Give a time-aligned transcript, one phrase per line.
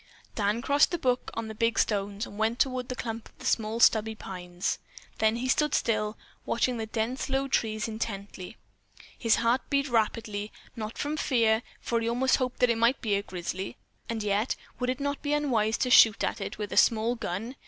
[0.33, 3.79] Dan crossed the brook on the big stones and went toward the clump of small
[3.79, 4.79] stubby pines.
[5.19, 8.57] Then he stood still, watching the dense low trees intently.
[9.15, 13.13] His heart beat rapidly, not from fear, for he almost hoped that it might be
[13.13, 13.77] a grizzly,
[14.09, 17.55] and yet, would it not be unwise to shoot at it with a small gun?